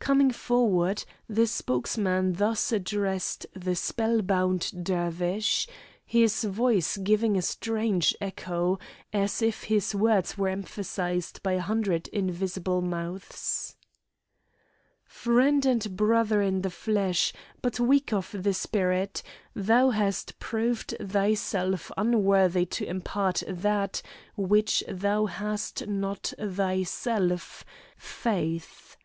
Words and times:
Coming 0.00 0.32
forward, 0.32 1.04
the 1.28 1.46
spokesman 1.46 2.32
thus 2.32 2.72
addressed 2.72 3.46
the 3.54 3.76
spell 3.76 4.20
bound 4.20 4.72
Dervish, 4.82 5.68
his 6.04 6.42
voice 6.42 6.96
giving 6.96 7.36
a 7.36 7.42
strange 7.42 8.12
echo, 8.20 8.80
as 9.12 9.40
if 9.40 9.62
his 9.62 9.94
words 9.94 10.36
were 10.36 10.48
emphasized 10.48 11.40
by 11.44 11.52
a 11.52 11.60
hundred 11.60 12.08
invisible 12.08 12.80
mouths: 12.82 13.76
"Friend 15.04 15.64
and 15.64 15.96
brother 15.96 16.42
in 16.42 16.62
the 16.62 16.68
flesh, 16.70 17.32
but 17.60 17.78
weak 17.78 18.12
of 18.12 18.34
the 18.36 18.54
spirit, 18.54 19.22
thou 19.54 19.90
hast 19.90 20.40
proved 20.40 20.96
thyself 21.00 21.92
unworthy 21.96 22.66
to 22.66 22.84
impart 22.84 23.44
that 23.46 24.02
which 24.36 24.82
thou 24.88 25.26
hast 25.26 25.86
not 25.86 26.32
thyself, 26.36 27.64
Faith! 27.96 28.96